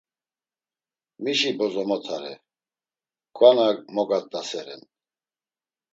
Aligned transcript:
Mişi 1.23 1.51
bozomota 1.57 2.17
re, 2.23 2.33
kva 3.35 3.49
na 3.55 3.65
mogat̆aseren. 3.95 4.83